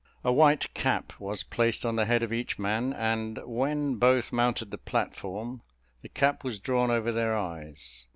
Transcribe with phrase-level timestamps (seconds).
[0.23, 4.71] A white cap was placed on the head of each man, and when both mounted
[4.71, 5.61] the platform,
[6.01, 8.07] the cap was drawn over their eyes.